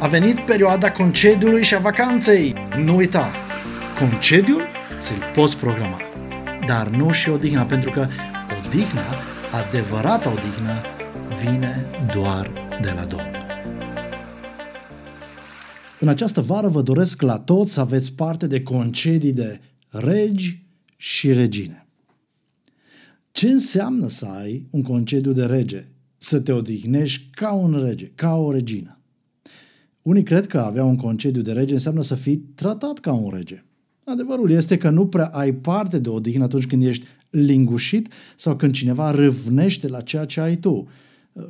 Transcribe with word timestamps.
A 0.00 0.08
venit 0.08 0.38
perioada 0.40 0.92
concediului 0.92 1.62
și 1.62 1.74
a 1.74 1.78
vacanței. 1.78 2.54
Nu 2.84 2.96
uita, 2.96 3.30
concediul 3.98 4.62
ți-l 4.98 5.22
poți 5.34 5.56
programa, 5.56 6.00
dar 6.66 6.88
nu 6.88 7.12
și 7.12 7.28
odihna, 7.28 7.62
pentru 7.62 7.90
că 7.90 8.06
odihna, 8.66 9.02
adevărata 9.52 10.30
odihnă, 10.30 10.80
vine 11.42 11.86
doar 12.14 12.52
de 12.80 12.92
la 12.96 13.04
Domnul. 13.04 13.46
În 16.00 16.08
această 16.08 16.40
vară 16.40 16.68
vă 16.68 16.82
doresc 16.82 17.22
la 17.22 17.38
toți 17.38 17.72
să 17.72 17.80
aveți 17.80 18.12
parte 18.12 18.46
de 18.46 18.62
concedii 18.62 19.32
de 19.32 19.60
regi 19.88 20.66
și 20.96 21.32
regine. 21.32 21.86
Ce 23.32 23.48
înseamnă 23.48 24.08
să 24.08 24.26
ai 24.26 24.66
un 24.70 24.82
concediu 24.82 25.32
de 25.32 25.44
rege? 25.44 25.84
Să 26.18 26.40
te 26.40 26.52
odihnești 26.52 27.28
ca 27.30 27.52
un 27.52 27.82
rege, 27.84 28.10
ca 28.14 28.34
o 28.34 28.52
regină. 28.52 28.98
Unii 30.04 30.22
cred 30.22 30.46
că 30.46 30.58
avea 30.58 30.84
un 30.84 30.96
concediu 30.96 31.42
de 31.42 31.52
rege 31.52 31.72
înseamnă 31.72 32.02
să 32.02 32.14
fii 32.14 32.36
tratat 32.36 32.98
ca 32.98 33.12
un 33.12 33.30
rege. 33.34 33.64
Adevărul 34.04 34.50
este 34.50 34.76
că 34.76 34.90
nu 34.90 35.06
prea 35.06 35.26
ai 35.26 35.52
parte 35.52 35.98
de 35.98 36.08
odihnă 36.08 36.44
atunci 36.44 36.66
când 36.66 36.84
ești 36.84 37.06
lingușit 37.30 38.12
sau 38.36 38.56
când 38.56 38.72
cineva 38.72 39.10
râvnește 39.10 39.88
la 39.88 40.00
ceea 40.00 40.24
ce 40.24 40.40
ai 40.40 40.56
tu. 40.56 40.88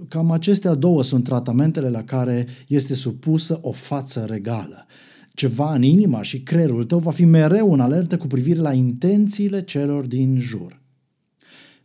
Cam 0.09 0.31
acestea 0.31 0.75
două 0.75 1.03
sunt 1.03 1.25
tratamentele 1.25 1.89
la 1.89 2.03
care 2.03 2.47
este 2.69 2.95
supusă 2.95 3.59
o 3.63 3.73
față 3.73 4.25
regală. 4.29 4.87
Ceva 5.33 5.75
în 5.75 5.83
inima 5.83 6.23
și 6.23 6.43
creierul 6.43 6.85
tău 6.85 6.99
va 6.99 7.11
fi 7.11 7.25
mereu 7.25 7.73
în 7.73 7.81
alertă 7.81 8.17
cu 8.17 8.27
privire 8.27 8.61
la 8.61 8.73
intențiile 8.73 9.63
celor 9.63 10.07
din 10.07 10.39
jur. 10.39 10.83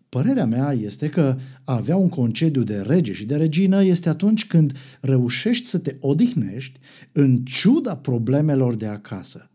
Părerea 0.09 0.45
mea 0.45 0.71
este 0.71 1.09
că 1.09 1.37
a 1.63 1.75
avea 1.75 1.95
un 1.95 2.09
concediu 2.09 2.63
de 2.63 2.77
rege 2.77 3.13
și 3.13 3.25
de 3.25 3.35
regină 3.35 3.83
este 3.83 4.09
atunci 4.09 4.47
când 4.47 4.73
reușești 5.01 5.65
să 5.65 5.79
te 5.79 5.95
odihnești 5.99 6.79
în 7.11 7.43
ciuda 7.43 7.95
problemelor 7.95 8.75
de 8.75 8.85
acasă, 8.85 9.51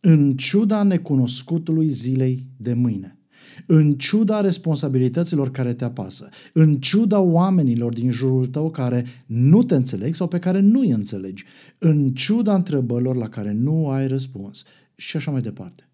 în 0.00 0.36
ciuda 0.36 0.82
necunoscutului 0.82 1.88
zilei 1.88 2.46
de 2.56 2.72
mâine, 2.72 3.18
în 3.66 3.94
ciuda 3.94 4.40
responsabilităților 4.40 5.50
care 5.50 5.74
te 5.74 5.84
apasă, 5.84 6.28
în 6.52 6.76
ciuda 6.76 7.20
oamenilor 7.20 7.92
din 7.92 8.10
jurul 8.10 8.46
tău 8.46 8.70
care 8.70 9.04
nu 9.26 9.62
te 9.62 9.74
înțeleg 9.74 10.14
sau 10.14 10.28
pe 10.28 10.38
care 10.38 10.60
nu 10.60 10.80
îi 10.80 10.90
înțelegi, 10.90 11.44
în 11.78 12.12
ciuda 12.14 12.54
întrebărilor 12.54 13.16
la 13.16 13.28
care 13.28 13.52
nu 13.52 13.88
ai 13.88 14.06
răspuns 14.08 14.62
și 14.94 15.16
așa 15.16 15.30
mai 15.30 15.40
departe. 15.40 15.88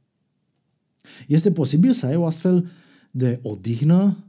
Este 1.27 1.53
posibil 1.53 1.93
să 1.93 2.07
ai 2.07 2.17
o 2.17 2.27
astfel 2.27 2.71
de 3.17 3.39
odihnă? 3.43 4.25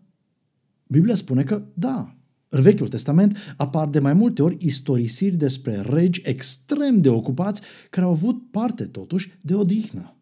Biblia 0.88 1.16
spune 1.16 1.44
că 1.44 1.64
da. 1.74 2.16
În 2.50 2.62
Vechiul 2.62 2.88
Testament 2.88 3.38
apar 3.58 3.90
de 3.90 4.00
mai 4.00 4.14
multe 4.14 4.44
ori 4.44 4.58
istorisiri 4.60 5.36
despre 5.36 5.82
regi 5.82 6.22
extrem 6.24 7.02
de 7.02 7.10
ocupați 7.10 7.62
care 7.90 8.06
au 8.06 8.12
avut 8.12 8.52
parte 8.52 8.86
totuși 8.86 9.32
de 9.42 9.56
odihnă. 9.56 10.16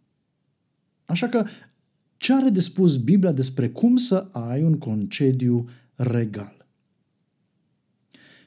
Așa 1.05 1.27
că 1.27 1.45
ce 2.17 2.33
are 2.33 2.49
de 2.49 2.61
spus 2.61 2.97
Biblia 2.97 3.31
despre 3.31 3.69
cum 3.69 3.97
să 3.97 4.27
ai 4.31 4.63
un 4.63 4.77
concediu 4.77 5.69
regal? 5.95 6.67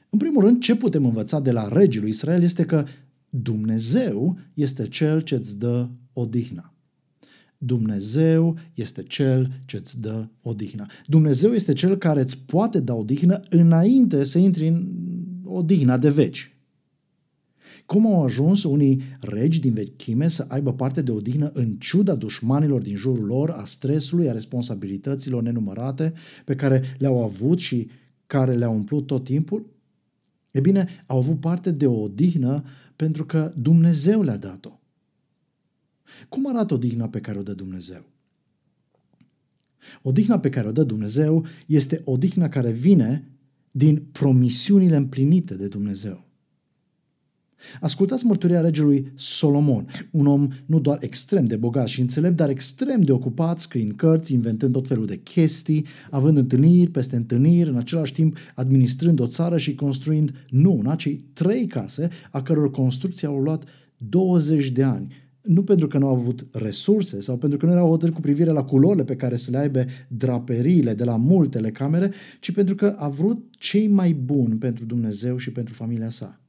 În 0.09 0.19
primul 0.19 0.43
rând, 0.43 0.61
ce 0.61 0.75
putem 0.75 1.05
învăța 1.05 1.39
de 1.39 1.51
la 1.51 1.67
regii 1.67 1.99
lui 1.99 2.09
Israel 2.09 2.43
este 2.43 2.65
că 2.65 2.85
Dumnezeu 3.29 4.39
este 4.53 4.87
cel 4.87 5.21
ce 5.21 5.35
îți 5.35 5.59
dă 5.59 5.89
odihna. 6.13 6.76
Dumnezeu 7.57 8.57
este 8.73 9.03
Cel 9.03 9.61
ce 9.65 9.77
îți 9.77 10.01
dă 10.01 10.27
odihnă. 10.41 10.85
Dumnezeu 11.05 11.51
este 11.51 11.73
Cel 11.73 11.97
care 11.97 12.21
îți 12.21 12.45
poate 12.45 12.79
da 12.79 12.93
odihnă 12.93 13.41
înainte 13.49 14.23
să 14.23 14.37
intri 14.37 14.67
în 14.67 14.87
odihna 15.43 15.97
de 15.97 16.09
veci. 16.09 16.51
Cum 17.85 18.05
au 18.05 18.23
ajuns 18.23 18.63
unii 18.63 19.01
regi 19.19 19.59
din 19.59 19.73
vechime 19.73 20.27
să 20.27 20.45
aibă 20.47 20.73
parte 20.73 21.01
de 21.01 21.11
odihnă 21.11 21.51
în 21.53 21.75
ciuda 21.75 22.15
dușmanilor 22.15 22.81
din 22.81 22.95
jurul 22.95 23.25
lor, 23.25 23.49
a 23.49 23.63
stresului, 23.65 24.29
a 24.29 24.31
responsabilităților 24.31 25.41
nenumărate 25.41 26.13
pe 26.45 26.55
care 26.55 26.83
le-au 26.97 27.23
avut 27.23 27.59
și 27.59 27.89
care 28.27 28.55
le-au 28.55 28.73
umplut 28.73 29.05
tot 29.05 29.23
timpul? 29.23 29.69
E 30.51 30.59
bine, 30.59 30.87
au 31.05 31.17
avut 31.17 31.39
parte 31.39 31.71
de 31.71 31.87
o 31.87 32.01
odihnă 32.01 32.63
pentru 32.95 33.25
că 33.25 33.51
Dumnezeu 33.55 34.21
le-a 34.21 34.37
dat-o. 34.37 34.79
Cum 36.29 36.47
arată 36.47 36.73
odihna 36.73 37.09
pe 37.09 37.19
care 37.19 37.37
o 37.37 37.43
dă 37.43 37.53
Dumnezeu? 37.53 38.05
Odihna 40.01 40.39
pe 40.39 40.49
care 40.49 40.67
o 40.67 40.71
dă 40.71 40.83
Dumnezeu 40.83 41.45
este 41.65 42.01
odihna 42.05 42.49
care 42.49 42.71
vine 42.71 43.31
din 43.71 44.07
promisiunile 44.11 44.95
împlinite 44.95 45.55
de 45.55 45.67
Dumnezeu. 45.67 46.25
Ascultați 47.81 48.25
mărturia 48.25 48.61
regelui 48.61 49.11
Solomon, 49.15 49.87
un 50.11 50.27
om 50.27 50.47
nu 50.65 50.79
doar 50.79 50.97
extrem 51.01 51.45
de 51.45 51.55
bogat 51.55 51.87
și 51.87 52.01
înțelept, 52.01 52.35
dar 52.35 52.49
extrem 52.49 53.01
de 53.01 53.11
ocupat, 53.11 53.59
scriind 53.59 53.91
cărți, 53.91 54.33
inventând 54.33 54.73
tot 54.73 54.87
felul 54.87 55.05
de 55.05 55.17
chestii, 55.17 55.85
având 56.11 56.37
întâlniri 56.37 56.91
peste 56.91 57.15
întâlniri, 57.15 57.69
în 57.69 57.77
același 57.77 58.13
timp 58.13 58.37
administrând 58.55 59.19
o 59.19 59.27
țară 59.27 59.57
și 59.57 59.75
construind 59.75 60.45
nu 60.49 60.75
una, 60.77 60.95
ci 60.95 61.19
trei 61.33 61.67
case, 61.67 62.09
a 62.31 62.41
căror 62.41 62.71
construcție 62.71 63.27
au 63.27 63.37
luat 63.37 63.63
20 63.97 64.69
de 64.69 64.83
ani, 64.83 65.13
nu 65.47 65.63
pentru 65.63 65.87
că 65.87 65.97
nu 65.97 66.07
au 66.07 66.15
avut 66.15 66.47
resurse 66.51 67.21
sau 67.21 67.37
pentru 67.37 67.57
că 67.57 67.65
nu 67.65 67.71
erau 67.71 67.87
hotărâri 67.87 68.15
cu 68.15 68.21
privire 68.21 68.51
la 68.51 68.63
culorile 68.63 69.03
pe 69.03 69.15
care 69.15 69.35
să 69.35 69.51
le 69.51 69.57
aibă 69.57 69.85
draperiile 70.07 70.93
de 70.93 71.03
la 71.03 71.15
multele 71.15 71.71
camere, 71.71 72.11
ci 72.39 72.51
pentru 72.51 72.75
că 72.75 72.95
a 72.97 73.09
vrut 73.09 73.45
cei 73.49 73.87
mai 73.87 74.13
buni 74.13 74.55
pentru 74.55 74.85
Dumnezeu 74.85 75.37
și 75.37 75.51
pentru 75.51 75.73
familia 75.73 76.09
sa. 76.09 76.41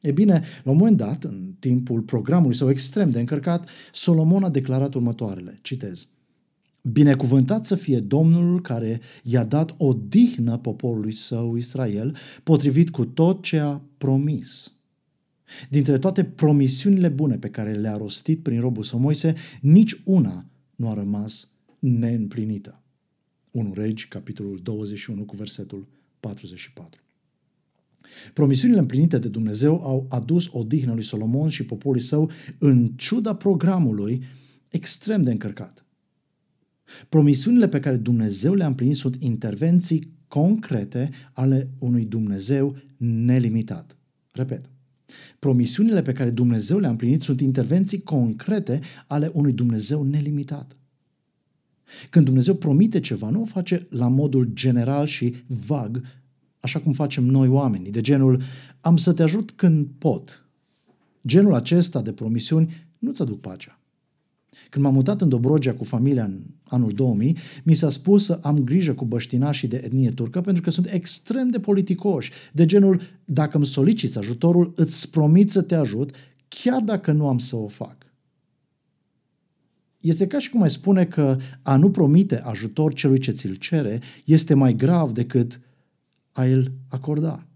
E 0.00 0.12
bine, 0.12 0.42
la 0.64 0.70
un 0.70 0.76
moment 0.76 0.96
dat, 0.96 1.24
în 1.24 1.54
timpul 1.58 2.00
programului 2.00 2.56
său 2.56 2.70
extrem 2.70 3.10
de 3.10 3.20
încărcat, 3.20 3.68
Solomon 3.92 4.44
a 4.44 4.48
declarat 4.48 4.94
următoarele, 4.94 5.58
citez, 5.62 6.06
Binecuvântat 6.82 7.66
să 7.66 7.74
fie 7.74 8.00
Domnul 8.00 8.60
care 8.60 9.00
i-a 9.22 9.44
dat 9.44 9.74
o 9.78 9.92
dihnă 10.08 10.58
poporului 10.58 11.12
său 11.12 11.56
Israel, 11.56 12.16
potrivit 12.42 12.90
cu 12.90 13.04
tot 13.04 13.42
ce 13.42 13.58
a 13.58 13.80
promis. 13.98 14.72
Dintre 15.68 15.98
toate 15.98 16.24
promisiunile 16.24 17.08
bune 17.08 17.38
pe 17.38 17.50
care 17.50 17.72
le-a 17.72 17.96
rostit 17.96 18.42
prin 18.42 18.60
robul 18.60 18.82
său 18.82 18.98
Moise, 18.98 19.34
nici 19.60 20.00
una 20.04 20.46
nu 20.76 20.88
a 20.88 20.94
rămas 20.94 21.50
neîmplinită. 21.78 22.82
1 23.50 23.72
Regi, 23.74 24.08
capitolul 24.08 24.60
21, 24.62 25.24
cu 25.24 25.36
versetul 25.36 25.88
44. 26.20 27.00
Promisiunile 28.32 28.80
împlinite 28.80 29.18
de 29.18 29.28
Dumnezeu 29.28 29.82
au 29.84 30.06
adus 30.08 30.48
odihnă 30.52 30.92
lui 30.92 31.04
Solomon 31.04 31.48
și 31.48 31.64
poporului 31.64 32.02
său 32.02 32.30
în 32.58 32.92
ciuda 32.96 33.34
programului 33.34 34.22
extrem 34.68 35.22
de 35.22 35.30
încărcat. 35.30 35.84
Promisiunile 37.08 37.68
pe 37.68 37.80
care 37.80 37.96
Dumnezeu 37.96 38.54
le-a 38.54 38.66
împlinit 38.66 38.96
sunt 38.96 39.16
intervenții 39.22 40.12
concrete 40.28 41.10
ale 41.32 41.70
unui 41.78 42.04
Dumnezeu 42.04 42.76
nelimitat. 42.96 43.96
Repet, 44.32 44.70
Promisiunile 45.38 46.02
pe 46.02 46.12
care 46.12 46.30
Dumnezeu 46.30 46.78
le-a 46.78 46.90
împlinit 46.90 47.22
sunt 47.22 47.40
intervenții 47.40 48.02
concrete 48.02 48.80
ale 49.06 49.30
unui 49.32 49.52
Dumnezeu 49.52 50.02
nelimitat. 50.02 50.76
Când 52.10 52.24
Dumnezeu 52.24 52.54
promite 52.54 53.00
ceva, 53.00 53.30
nu 53.30 53.40
o 53.40 53.44
face 53.44 53.86
la 53.90 54.08
modul 54.08 54.50
general 54.52 55.06
și 55.06 55.34
vag, 55.46 56.02
așa 56.60 56.80
cum 56.80 56.92
facem 56.92 57.24
noi 57.24 57.48
oamenii, 57.48 57.90
de 57.90 58.00
genul 58.00 58.42
am 58.80 58.96
să 58.96 59.12
te 59.12 59.22
ajut 59.22 59.50
când 59.50 59.88
pot. 59.98 60.44
Genul 61.26 61.54
acesta 61.54 62.02
de 62.02 62.12
promisiuni 62.12 62.88
nu-ți 62.98 63.22
aduc 63.22 63.40
pacea. 63.40 63.79
Când 64.68 64.84
m-am 64.84 64.94
mutat 64.94 65.20
în 65.20 65.28
Dobrogea 65.28 65.74
cu 65.74 65.84
familia 65.84 66.24
în 66.24 66.40
anul 66.62 66.92
2000, 66.92 67.36
mi 67.64 67.74
s-a 67.74 67.90
spus 67.90 68.24
să 68.24 68.38
am 68.42 68.58
grijă 68.58 68.92
cu 68.94 69.04
băștinașii 69.04 69.68
de 69.68 69.80
etnie 69.84 70.10
turcă 70.10 70.40
pentru 70.40 70.62
că 70.62 70.70
sunt 70.70 70.86
extrem 70.92 71.50
de 71.50 71.58
politicoși, 71.60 72.30
de 72.52 72.66
genul, 72.66 73.00
dacă 73.24 73.56
îmi 73.56 73.66
soliciți 73.66 74.18
ajutorul, 74.18 74.72
îți 74.76 75.10
promit 75.10 75.50
să 75.50 75.62
te 75.62 75.74
ajut, 75.74 76.14
chiar 76.48 76.80
dacă 76.80 77.12
nu 77.12 77.28
am 77.28 77.38
să 77.38 77.56
o 77.56 77.68
fac. 77.68 77.96
Este 80.00 80.26
ca 80.26 80.38
și 80.38 80.50
cum 80.50 80.62
ai 80.62 80.70
spune 80.70 81.04
că 81.04 81.38
a 81.62 81.76
nu 81.76 81.90
promite 81.90 82.40
ajutor 82.40 82.94
celui 82.94 83.18
ce 83.18 83.30
ți-l 83.30 83.54
cere 83.54 84.00
este 84.24 84.54
mai 84.54 84.74
grav 84.74 85.10
decât 85.10 85.60
a 86.32 86.44
îl 86.44 86.72
acorda. 86.88 87.46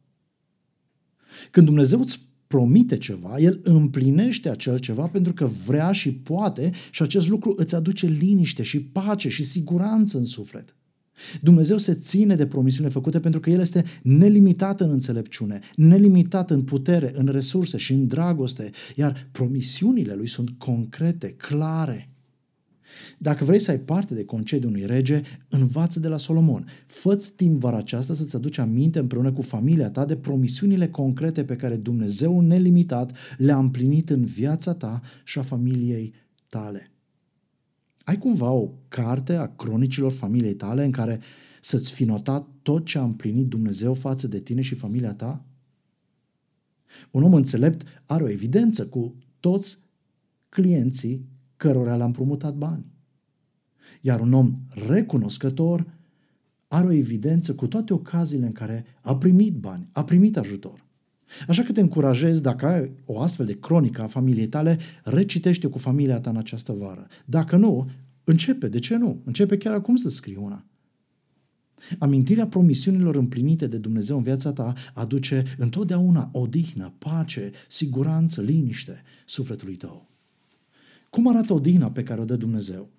Când 1.51 1.67
Dumnezeu 1.67 2.01
îți 2.01 2.21
promite 2.55 2.99
ceva, 2.99 3.39
el 3.39 3.61
împlinește 3.63 4.51
acel 4.51 4.79
ceva 4.79 5.07
pentru 5.07 5.33
că 5.33 5.51
vrea 5.67 5.93
și 5.93 6.13
poate 6.13 6.71
și 6.91 7.03
acest 7.03 7.29
lucru 7.29 7.55
îți 7.57 7.75
aduce 7.75 8.07
liniște 8.07 8.63
și 8.63 8.81
pace 8.81 9.29
și 9.29 9.45
siguranță 9.45 10.19
în 10.19 10.25
suflet. 10.25 10.77
Dumnezeu 11.41 11.79
se 11.79 11.95
ține 11.95 12.35
de 12.35 12.47
promisiunile 12.47 12.93
făcute 12.93 13.21
pentru 13.21 13.41
că 13.41 13.51
El 13.51 13.61
este 13.61 13.85
nelimitat 14.03 14.81
în 14.81 14.91
înțelepciune, 14.91 15.61
nelimitat 15.77 16.51
în 16.51 16.63
putere, 16.63 17.13
în 17.15 17.27
resurse 17.27 17.77
și 17.77 17.93
în 17.93 18.07
dragoste, 18.07 18.71
iar 18.97 19.29
promisiunile 19.33 20.15
Lui 20.15 20.29
sunt 20.29 20.51
concrete, 20.59 21.29
clare. 21.29 22.14
Dacă 23.19 23.45
vrei 23.45 23.59
să 23.59 23.71
ai 23.71 23.79
parte 23.79 24.15
de 24.15 24.25
concediul 24.25 24.71
unui 24.71 24.87
rege, 24.87 25.23
învață 25.49 26.01
de 26.01 26.09
la 26.09 26.17
Solomon. 26.17 26.67
Fă-ți 26.87 27.37
timp 27.37 27.61
vara 27.61 27.77
aceasta 27.77 28.15
să-ți 28.15 28.37
aduci 28.37 28.59
aminte 28.59 28.99
împreună 28.99 29.33
cu 29.33 29.43
familia 29.43 29.91
ta 29.91 30.05
de 30.05 30.17
promisiunile 30.17 30.89
concrete 30.89 31.45
pe 31.45 31.57
care 31.57 31.77
Dumnezeu 31.77 32.41
nelimitat 32.41 33.13
le-a 33.37 33.59
împlinit 33.59 34.11
în 34.11 34.25
viața 34.25 34.75
ta 34.75 35.01
și 35.25 35.39
a 35.39 35.43
familiei 35.43 36.15
tale. 36.49 36.91
Ai 38.05 38.19
cumva 38.19 38.51
o 38.51 38.71
carte 38.89 39.35
a 39.35 39.47
cronicilor 39.47 40.13
familiei 40.13 40.55
tale 40.55 40.85
în 40.85 40.91
care 40.91 41.21
să-ți 41.61 41.93
fi 41.93 42.05
notat 42.05 42.49
tot 42.63 42.85
ce 42.85 42.99
a 42.99 43.03
împlinit 43.03 43.47
Dumnezeu 43.47 43.95
față 43.95 44.27
de 44.27 44.41
tine 44.41 44.61
și 44.61 44.75
familia 44.75 45.15
ta? 45.15 45.45
Un 47.11 47.23
om 47.23 47.35
înțelept 47.35 48.03
are 48.07 48.23
o 48.23 48.29
evidență 48.29 48.87
cu 48.87 49.15
toți 49.41 49.79
clienții 50.49 51.29
cărora 51.57 51.97
le-a 51.97 52.07
împrumutat 52.07 52.55
bani. 52.55 52.85
Iar 54.01 54.21
un 54.21 54.33
om 54.33 54.55
recunoscător 54.89 55.87
are 56.69 56.87
o 56.87 56.93
evidență 56.93 57.55
cu 57.55 57.67
toate 57.67 57.93
ocaziile 57.93 58.47
în 58.47 58.53
care 58.53 58.85
a 59.01 59.17
primit 59.17 59.55
bani, 59.55 59.89
a 59.93 60.05
primit 60.05 60.37
ajutor. 60.37 60.85
Așa 61.49 61.63
că 61.63 61.73
te 61.73 61.81
încurajez, 61.81 62.41
dacă 62.41 62.67
ai 62.67 62.91
o 63.05 63.21
astfel 63.21 63.47
de 63.47 63.59
cronică 63.59 64.03
a 64.03 64.07
familiei 64.07 64.49
tale, 64.49 64.79
recitește 65.05 65.67
cu 65.67 65.79
familia 65.79 66.21
ta 66.21 66.31
în 66.31 66.37
această 66.37 66.73
vară. 66.73 67.07
Dacă 67.25 67.57
nu, 67.57 67.91
începe, 68.25 68.69
de 68.69 68.79
ce 68.79 68.97
nu? 68.97 69.21
Începe 69.25 69.57
chiar 69.57 69.75
acum 69.75 69.97
să 69.97 70.09
scrii 70.09 70.37
una. 70.37 70.65
Amintirea 71.99 72.47
promisiunilor 72.47 73.17
împlinite 73.17 73.67
de 73.67 73.79
Dumnezeu 73.79 74.17
în 74.17 74.23
viața 74.23 74.53
ta 74.53 74.73
aduce 74.95 75.45
întotdeauna 75.59 76.29
odihnă, 76.33 76.95
pace, 76.99 77.51
siguranță, 77.69 78.41
liniște 78.43 79.03
sufletului 79.27 79.77
tău. 79.77 80.14
Cum 81.15 81.29
arată 81.29 81.53
odihna 81.53 81.91
pe 81.91 82.03
care 82.03 82.21
o 82.21 82.25
dă 82.25 82.37
Dumnezeu? 82.37 82.91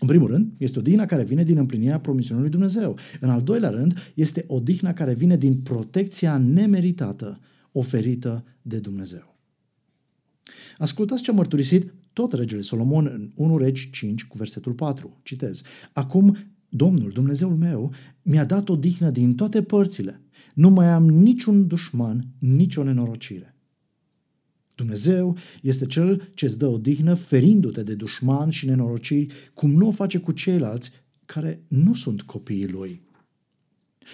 În 0.00 0.06
primul 0.06 0.28
rând, 0.28 0.52
este 0.56 0.78
odihna 0.78 1.06
care 1.06 1.24
vine 1.24 1.44
din 1.44 1.56
împlinirea 1.56 2.00
promisiunii 2.00 2.42
lui 2.42 2.50
Dumnezeu. 2.50 2.98
În 3.20 3.30
al 3.30 3.42
doilea 3.42 3.70
rând, 3.70 4.12
este 4.14 4.44
odihna 4.46 4.92
care 4.92 5.14
vine 5.14 5.36
din 5.36 5.56
protecția 5.56 6.38
nemeritată 6.38 7.40
oferită 7.72 8.44
de 8.62 8.78
Dumnezeu. 8.78 9.36
Ascultați 10.78 11.22
ce 11.22 11.30
a 11.30 11.34
mărturisit 11.34 11.94
tot 12.12 12.32
regele 12.32 12.60
Solomon 12.60 13.06
în 13.06 13.30
1 13.34 13.56
Regi 13.56 13.90
5 13.90 14.24
cu 14.24 14.36
versetul 14.36 14.72
4. 14.72 15.20
Citez. 15.22 15.62
Acum 15.92 16.36
Domnul, 16.68 17.10
Dumnezeul 17.10 17.56
meu, 17.56 17.92
mi-a 18.22 18.44
dat 18.44 18.68
o 18.68 18.76
dihnă 18.76 19.10
din 19.10 19.34
toate 19.34 19.62
părțile. 19.62 20.20
Nu 20.54 20.70
mai 20.70 20.88
am 20.88 21.08
niciun 21.08 21.66
dușman, 21.66 22.26
nicio 22.38 22.82
nenorocire. 22.82 23.57
Dumnezeu 24.78 25.36
este 25.62 25.86
Cel 25.86 26.30
ce 26.34 26.44
îți 26.44 26.58
dă 26.58 26.66
o 26.66 26.78
dihnă 26.78 27.14
ferindu-te 27.14 27.82
de 27.82 27.94
dușman 27.94 28.50
și 28.50 28.66
nenorociri, 28.66 29.34
cum 29.54 29.70
nu 29.70 29.86
o 29.86 29.90
face 29.90 30.18
cu 30.18 30.32
ceilalți 30.32 30.90
care 31.26 31.62
nu 31.68 31.94
sunt 31.94 32.22
copiii 32.22 32.68
Lui. 32.68 33.02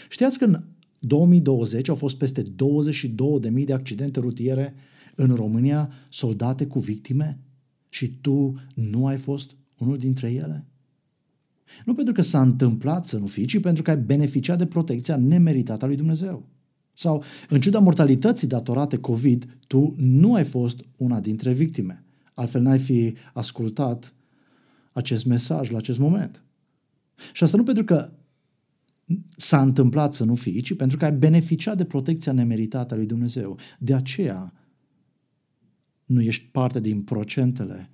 Știați 0.08 0.38
că 0.38 0.44
în 0.44 0.62
2020 0.98 1.88
au 1.88 1.94
fost 1.94 2.16
peste 2.16 2.42
22.000 2.42 3.64
de 3.64 3.72
accidente 3.72 4.20
rutiere 4.20 4.74
în 5.14 5.34
România, 5.34 5.92
soldate 6.08 6.66
cu 6.66 6.78
victime? 6.78 7.38
Și 7.88 8.18
tu 8.20 8.54
nu 8.74 9.06
ai 9.06 9.16
fost 9.16 9.56
unul 9.78 9.98
dintre 9.98 10.32
ele? 10.32 10.64
Nu 11.84 11.94
pentru 11.94 12.14
că 12.14 12.22
s-a 12.22 12.42
întâmplat 12.42 13.06
să 13.06 13.18
nu 13.18 13.26
fii, 13.26 13.44
ci 13.44 13.60
pentru 13.60 13.82
că 13.82 13.90
ai 13.90 13.98
beneficiat 13.98 14.58
de 14.58 14.66
protecția 14.66 15.16
nemeritată 15.16 15.84
a 15.84 15.86
lui 15.86 15.96
Dumnezeu. 15.96 16.48
Sau, 16.94 17.22
în 17.48 17.60
ciuda 17.60 17.78
mortalității 17.78 18.48
datorate 18.48 18.98
COVID, 18.98 19.58
tu 19.66 19.94
nu 19.96 20.34
ai 20.34 20.44
fost 20.44 20.80
una 20.96 21.20
dintre 21.20 21.52
victime. 21.52 22.04
Altfel 22.34 22.62
n-ai 22.62 22.78
fi 22.78 23.14
ascultat 23.32 24.14
acest 24.92 25.24
mesaj 25.24 25.70
la 25.70 25.78
acest 25.78 25.98
moment. 25.98 26.42
Și 27.32 27.44
asta 27.44 27.56
nu 27.56 27.62
pentru 27.62 27.84
că 27.84 28.12
s-a 29.36 29.60
întâmplat 29.60 30.14
să 30.14 30.24
nu 30.24 30.34
fii, 30.34 30.60
ci 30.60 30.76
pentru 30.76 30.96
că 30.96 31.04
ai 31.04 31.12
beneficiat 31.12 31.76
de 31.76 31.84
protecția 31.84 32.32
nemeritată 32.32 32.94
a 32.94 32.96
lui 32.96 33.06
Dumnezeu. 33.06 33.58
De 33.78 33.94
aceea 33.94 34.52
nu 36.04 36.20
ești 36.22 36.48
parte 36.50 36.80
din 36.80 37.02
procentele 37.02 37.90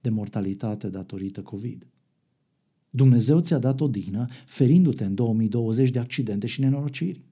de 0.00 0.10
mortalitate 0.10 0.88
datorită 0.88 1.42
COVID. 1.42 1.86
Dumnezeu 2.90 3.40
ți-a 3.40 3.58
dat 3.58 3.80
o 3.80 3.88
dihnă 3.88 4.26
ferindu-te 4.46 5.04
în 5.04 5.14
2020 5.14 5.90
de 5.90 5.98
accidente 5.98 6.46
și 6.46 6.60
nenorociri. 6.60 7.24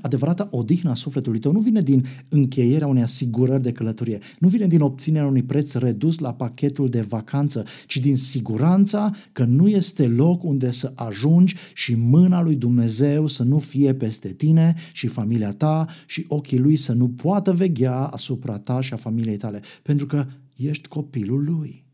Adevărata 0.00 0.48
odihnă 0.50 0.90
a 0.90 0.94
sufletului 0.94 1.38
tău 1.38 1.52
nu 1.52 1.60
vine 1.60 1.80
din 1.80 2.04
încheierea 2.28 2.86
unei 2.86 3.02
asigurări 3.02 3.62
de 3.62 3.72
călătorie, 3.72 4.18
nu 4.38 4.48
vine 4.48 4.66
din 4.66 4.80
obținerea 4.80 5.28
unui 5.28 5.42
preț 5.42 5.72
redus 5.72 6.18
la 6.18 6.34
pachetul 6.34 6.88
de 6.88 7.00
vacanță, 7.00 7.64
ci 7.86 7.96
din 7.96 8.16
siguranța 8.16 9.10
că 9.32 9.44
nu 9.44 9.68
este 9.68 10.08
loc 10.08 10.42
unde 10.44 10.70
să 10.70 10.92
ajungi 10.94 11.56
și 11.74 11.94
mâna 11.94 12.42
lui 12.42 12.56
Dumnezeu 12.56 13.26
să 13.26 13.42
nu 13.42 13.58
fie 13.58 13.94
peste 13.94 14.32
tine 14.32 14.74
și 14.92 15.06
familia 15.06 15.52
ta 15.52 15.88
și 16.06 16.24
ochii 16.28 16.58
lui 16.58 16.76
să 16.76 16.92
nu 16.92 17.08
poată 17.08 17.52
veghea 17.52 18.04
asupra 18.04 18.58
ta 18.58 18.80
și 18.80 18.92
a 18.92 18.96
familiei 18.96 19.36
tale, 19.36 19.60
pentru 19.82 20.06
că 20.06 20.26
ești 20.56 20.88
copilul 20.88 21.44
lui. 21.44 21.84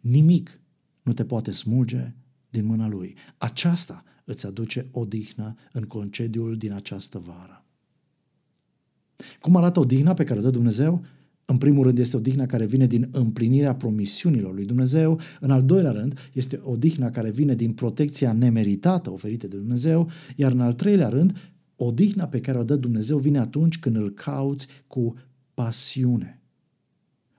Nimic 0.00 0.60
nu 1.02 1.12
te 1.12 1.24
poate 1.24 1.50
smulge 1.50 2.14
din 2.50 2.64
mâna 2.64 2.88
lui. 2.88 3.16
Aceasta 3.38 4.04
îți 4.24 4.46
aduce 4.46 4.88
odihnă 4.90 5.54
în 5.72 5.82
concediul 5.82 6.56
din 6.56 6.72
această 6.72 7.18
vară. 7.18 7.64
Cum 9.40 9.56
arată 9.56 9.80
odihna 9.80 10.14
pe 10.14 10.24
care 10.24 10.38
o 10.38 10.42
dă 10.42 10.50
Dumnezeu? 10.50 11.04
În 11.44 11.58
primul 11.58 11.84
rând 11.84 11.98
este 11.98 12.16
odihna 12.16 12.46
care 12.46 12.66
vine 12.66 12.86
din 12.86 13.08
împlinirea 13.12 13.74
promisiunilor 13.74 14.54
lui 14.54 14.64
Dumnezeu, 14.64 15.20
în 15.40 15.50
al 15.50 15.64
doilea 15.64 15.90
rând 15.90 16.18
este 16.32 16.60
odihna 16.62 17.10
care 17.10 17.30
vine 17.30 17.54
din 17.54 17.72
protecția 17.72 18.32
nemeritată 18.32 19.10
oferită 19.10 19.46
de 19.46 19.56
Dumnezeu, 19.56 20.10
iar 20.36 20.52
în 20.52 20.60
al 20.60 20.72
treilea 20.72 21.08
rând, 21.08 21.52
odihna 21.76 22.26
pe 22.26 22.40
care 22.40 22.58
o 22.58 22.62
dă 22.62 22.76
Dumnezeu 22.76 23.18
vine 23.18 23.38
atunci 23.38 23.78
când 23.78 23.96
îl 23.96 24.10
cauți 24.10 24.66
cu 24.86 25.14
pasiune. 25.54 26.40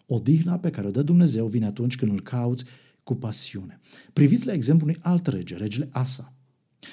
Odihna 0.06 0.57
pe 0.57 0.69
care 0.69 0.88
o 0.88 0.91
dă 0.91 1.01
Dumnezeu 1.01 1.47
vine 1.47 1.65
atunci 1.65 1.95
când 1.95 2.12
îl 2.12 2.21
cauți 2.21 2.63
cu 3.03 3.15
pasiune. 3.15 3.80
Priviți 4.13 4.45
la 4.45 4.53
exemplu 4.53 4.85
unui 4.85 5.00
alt 5.01 5.27
rege, 5.27 5.56
regele 5.56 5.89
Asa. 5.91 6.33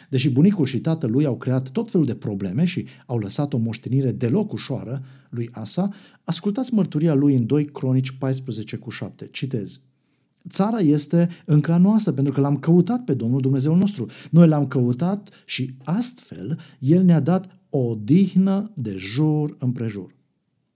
Deși 0.08 0.30
bunicul 0.30 0.66
și 0.66 0.80
tatăl 0.80 1.10
lui 1.10 1.24
au 1.24 1.36
creat 1.36 1.68
tot 1.68 1.90
felul 1.90 2.06
de 2.06 2.14
probleme 2.14 2.64
și 2.64 2.86
au 3.06 3.18
lăsat 3.18 3.52
o 3.52 3.58
moștenire 3.58 4.12
deloc 4.12 4.52
ușoară 4.52 5.02
lui 5.30 5.48
Asa, 5.52 5.88
ascultați 6.24 6.74
mărturia 6.74 7.14
lui 7.14 7.34
în 7.34 7.46
2 7.46 7.64
Cronici 7.64 8.10
14 8.10 8.76
cu 8.76 8.90
7. 8.90 9.28
Citez. 9.30 9.80
Țara 10.48 10.78
este 10.78 11.28
încă 11.44 11.72
a 11.72 11.76
noastră 11.76 12.12
pentru 12.12 12.32
că 12.32 12.40
l-am 12.40 12.56
căutat 12.56 13.04
pe 13.04 13.14
Domnul 13.14 13.40
Dumnezeul 13.40 13.76
nostru. 13.76 14.06
Noi 14.30 14.48
l-am 14.48 14.66
căutat 14.66 15.28
și 15.44 15.74
astfel 15.84 16.58
El 16.78 17.02
ne-a 17.02 17.20
dat 17.20 17.58
o 17.70 17.94
dihnă 17.94 18.70
de 18.74 18.94
jur 18.98 19.56
împrejur. 19.58 20.14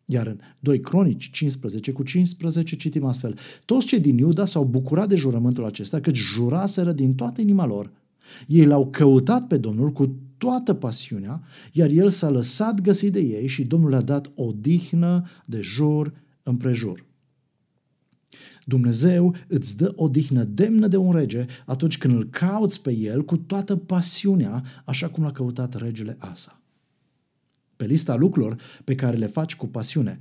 Iar 0.05 0.27
în 0.27 0.39
2 0.61 0.81
Cronici 0.81 1.31
15 1.31 1.93
cu 1.93 2.03
15 2.03 2.77
citim 2.77 3.05
astfel. 3.05 3.39
Toți 3.65 3.87
cei 3.87 4.01
din 4.01 4.19
Iuda 4.19 4.45
s-au 4.45 4.65
bucurat 4.65 5.09
de 5.09 5.17
jurământul 5.17 5.65
acesta, 5.65 6.01
căci 6.01 6.19
juraseră 6.19 6.93
din 6.93 7.15
toată 7.15 7.41
inima 7.41 7.67
lor. 7.67 7.93
Ei 8.47 8.67
l-au 8.67 8.91
căutat 8.91 9.47
pe 9.47 9.57
Domnul 9.57 9.93
cu 9.93 10.17
toată 10.39 10.75
pasiunea, 10.75 11.43
iar 11.73 11.91
el 11.91 12.11
s-a 12.11 12.31
lăsat 12.31 12.81
găsit 12.81 13.13
de 13.13 13.21
ei 13.21 13.47
și 13.47 13.65
Domnul 13.65 13.91
le-a 13.91 14.01
dat 14.01 14.31
o 14.35 14.53
dihnă 14.53 15.27
de 15.47 15.61
jur 15.61 16.13
împrejur. 16.43 17.05
Dumnezeu 18.65 19.35
îți 19.49 19.77
dă 19.77 19.93
o 19.97 20.09
dihnă 20.09 20.45
demnă 20.45 20.87
de 20.87 20.97
un 20.97 21.13
rege 21.13 21.47
atunci 21.67 21.99
când 21.99 22.15
îl 22.15 22.25
cauți 22.25 22.83
pe 22.83 22.93
el 22.93 23.25
cu 23.25 23.37
toată 23.37 23.77
pasiunea, 23.77 24.65
așa 24.85 25.09
cum 25.09 25.23
l-a 25.23 25.33
căutat 25.33 25.75
regele 25.75 26.17
Asa 26.19 26.59
pe 27.77 27.91
lista 27.91 28.15
lucrurilor 28.15 28.61
pe 28.85 28.95
care 28.95 29.17
le 29.17 29.27
faci 29.27 29.57
cu 29.57 29.67
pasiune, 29.67 30.19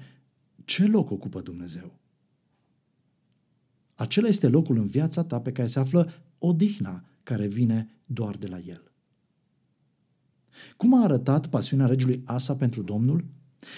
ce 0.65 0.85
loc 0.85 1.11
ocupă 1.11 1.41
Dumnezeu? 1.41 1.99
Acela 3.95 4.27
este 4.27 4.47
locul 4.47 4.77
în 4.77 4.85
viața 4.85 5.23
ta 5.23 5.39
pe 5.39 5.51
care 5.51 5.67
se 5.67 5.79
află 5.79 6.11
odihna 6.37 7.03
care 7.23 7.47
vine 7.47 7.87
doar 8.05 8.35
de 8.35 8.47
la 8.47 8.57
El. 8.67 8.91
Cum 10.77 10.93
a 10.93 11.03
arătat 11.03 11.47
pasiunea 11.47 11.85
regelui 11.85 12.21
Asa 12.25 12.55
pentru 12.55 12.81
Domnul? 12.81 13.25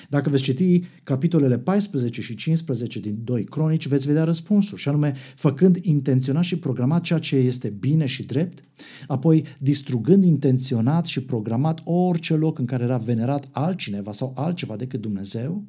Dacă 0.09 0.29
veți 0.29 0.43
citi 0.43 0.79
capitolele 1.03 1.57
14 1.57 2.21
și 2.21 2.35
15 2.35 2.99
din 2.99 3.17
2 3.23 3.43
Cronici, 3.43 3.87
veți 3.87 4.07
vedea 4.07 4.23
răspunsul, 4.23 4.77
și 4.77 4.87
anume 4.87 5.13
făcând 5.35 5.77
intenționat 5.81 6.43
și 6.43 6.59
programat 6.59 7.01
ceea 7.01 7.19
ce 7.19 7.35
este 7.35 7.69
bine 7.69 8.05
și 8.05 8.23
drept, 8.23 8.63
apoi 9.07 9.43
distrugând 9.59 10.23
intenționat 10.23 11.05
și 11.05 11.23
programat 11.23 11.81
orice 11.83 12.33
loc 12.33 12.59
în 12.59 12.65
care 12.65 12.83
era 12.83 12.97
venerat 12.97 13.49
altcineva 13.51 14.11
sau 14.11 14.33
altceva 14.35 14.75
decât 14.75 15.01
Dumnezeu, 15.01 15.63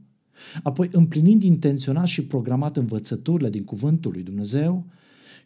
apoi 0.63 0.89
împlinind 0.93 1.43
intenționat 1.43 2.07
și 2.07 2.25
programat 2.25 2.77
învățăturile 2.77 3.51
din 3.51 3.65
cuvântul 3.65 4.13
lui 4.13 4.23
Dumnezeu, 4.23 4.87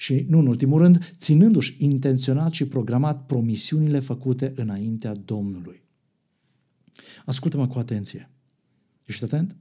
și, 0.01 0.27
nu 0.29 0.39
în 0.39 0.47
ultimul 0.47 0.79
rând, 0.79 1.15
ținându-și 1.19 1.77
intenționat 1.79 2.53
și 2.53 2.65
programat 2.65 3.27
promisiunile 3.27 3.99
făcute 3.99 4.53
înaintea 4.57 5.15
Domnului. 5.15 5.83
Ascultă-mă 7.25 7.67
cu 7.67 7.79
atenție. 7.79 8.31
Ești 9.05 9.25
atent? 9.25 9.57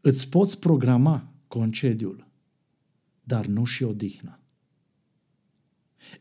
Îți 0.00 0.28
poți 0.28 0.58
programa 0.58 1.32
concediul 1.48 2.30
dar 3.22 3.46
nu 3.46 3.64
și 3.64 3.82
odihna. 3.82 4.40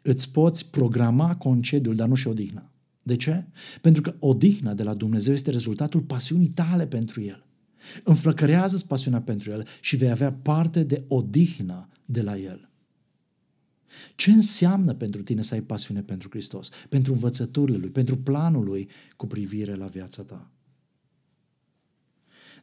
Îți 0.01 0.31
poți 0.31 0.69
programa 0.69 1.35
concediul, 1.35 1.95
dar 1.95 2.07
nu 2.07 2.15
și 2.15 2.27
odihna. 2.27 2.71
De 3.03 3.15
ce? 3.15 3.45
Pentru 3.81 4.01
că 4.01 4.15
odihna 4.19 4.73
de 4.73 4.83
la 4.83 4.93
Dumnezeu 4.93 5.33
este 5.33 5.51
rezultatul 5.51 6.01
pasiunii 6.01 6.47
tale 6.47 6.87
pentru 6.87 7.21
El. 7.21 7.45
Înflăcărează-ți 8.03 8.87
pasiunea 8.87 9.21
pentru 9.21 9.49
El 9.49 9.67
și 9.81 9.95
vei 9.95 10.09
avea 10.09 10.33
parte 10.33 10.83
de 10.83 11.03
odihnă 11.07 11.89
de 12.11 12.21
la 12.21 12.37
El. 12.37 12.69
Ce 14.15 14.31
înseamnă 14.31 14.93
pentru 14.93 15.21
tine 15.21 15.41
să 15.41 15.53
ai 15.53 15.61
pasiune 15.61 16.01
pentru 16.01 16.29
Hristos, 16.29 16.69
pentru 16.89 17.13
învățăturile 17.13 17.77
Lui, 17.77 17.89
pentru 17.89 18.17
planul 18.17 18.63
Lui 18.63 18.89
cu 19.15 19.27
privire 19.27 19.75
la 19.75 19.87
viața 19.87 20.23
ta? 20.23 20.51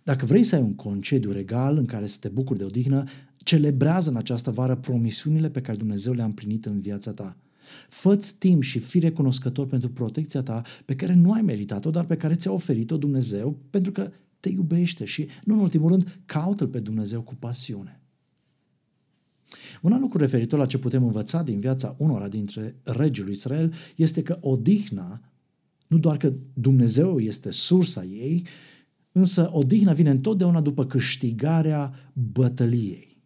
Dacă 0.03 0.27
vrei 0.27 0.43
să 0.43 0.55
ai 0.55 0.63
un 0.63 0.75
concediu 0.75 1.33
regal 1.33 1.77
în 1.77 1.85
care 1.85 2.07
să 2.07 2.17
te 2.21 2.29
bucuri 2.29 2.59
de 2.59 2.65
odihnă, 2.65 3.05
celebrează 3.37 4.11
în 4.11 4.17
această 4.17 4.51
vară 4.51 4.77
promisiunile 4.77 5.51
pe 5.51 5.61
care 5.61 5.79
Dumnezeu 5.79 6.13
le-a 6.13 6.25
împlinit 6.25 6.67
în 6.67 6.81
viața 6.81 7.13
ta. 7.13 7.37
Fă-ți 7.89 8.39
timp 8.39 8.63
și 8.63 8.79
fii 8.79 9.01
recunoscător 9.01 9.67
pentru 9.67 9.91
protecția 9.91 10.43
ta 10.43 10.63
pe 10.85 10.97
care 10.97 11.15
nu 11.15 11.33
ai 11.33 11.43
meritat-o, 11.43 11.91
dar 11.91 12.05
pe 12.05 12.17
care 12.17 12.37
ți-a 12.37 12.53
oferit-o 12.53 12.97
Dumnezeu 12.97 13.59
pentru 13.71 13.93
că 13.93 14.11
te 14.41 14.49
iubește 14.49 15.05
și, 15.05 15.29
nu 15.45 15.55
în 15.55 15.61
ultimul 15.61 15.91
rând, 15.91 16.19
caută-L 16.27 16.69
pe 16.69 16.81
Dumnezeu 16.81 17.23
cu 17.23 17.35
pasiune. 17.35 18.01
Un 19.83 19.93
alt 19.93 20.01
lucru 20.01 20.19
referitor 20.19 20.59
la 20.59 20.67
ce 20.67 20.79
putem 20.79 21.05
învăța 21.05 21.43
din 21.43 21.61
viața 21.61 21.95
unora 21.99 22.29
dintre 22.29 22.77
regii 22.83 23.23
lui 23.23 23.33
Israel 23.33 23.73
este 23.97 24.23
că 24.23 24.39
odihna, 24.41 25.21
nu 25.87 25.99
doar 25.99 26.17
că 26.17 26.33
Dumnezeu 26.55 27.19
este 27.19 27.51
sursa 27.51 28.05
ei, 28.05 28.47
însă 29.13 29.51
odihna 29.53 29.93
vine 29.93 30.11
întotdeauna 30.11 30.61
după 30.61 30.87
câștigarea 30.87 32.13
bătăliei. 32.13 33.17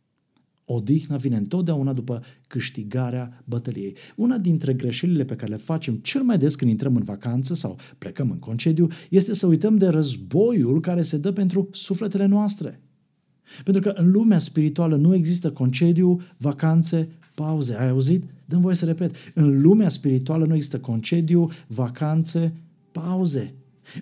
Odihna 0.65 1.17
vine 1.17 1.37
întotdeauna 1.37 1.93
după 1.93 2.23
câștigarea 2.49 3.43
bătăliei. 3.45 3.97
Una 4.17 4.39
dintre 4.39 4.75
greșelile 4.75 5.25
pe 5.25 5.37
care 5.37 5.51
le 5.51 5.57
facem 5.57 5.95
cel 5.95 6.23
mai 6.23 6.39
des 6.39 6.55
când 6.55 6.71
intrăm 6.71 6.97
în 6.97 7.03
vacanță 7.03 7.55
sau 7.55 7.79
plecăm 7.99 8.31
în 8.31 8.39
concediu 8.39 8.89
este 9.11 9.35
să 9.35 9.47
uităm 9.47 9.77
de 9.77 9.87
războiul 9.87 10.81
care 10.81 11.03
se 11.03 11.17
dă 11.17 11.33
pentru 11.33 11.69
sufletele 11.73 12.27
noastre. 12.27 12.81
Pentru 13.65 13.83
că 13.83 13.89
în 13.89 14.11
lumea 14.11 14.39
spirituală 14.39 14.97
nu 14.97 15.15
există 15.15 15.51
concediu, 15.51 16.21
vacanțe, 16.37 17.09
pauze. 17.35 17.75
Ai 17.75 17.89
auzit? 17.89 18.25
Dăm 18.45 18.61
voie 18.61 18.75
să 18.75 18.85
repet. 18.85 19.15
În 19.35 19.61
lumea 19.61 19.89
spirituală 19.89 20.47
nu 20.47 20.55
există 20.55 20.79
concediu, 20.79 21.51
vacanțe, 21.67 22.53
pauze. 22.93 23.55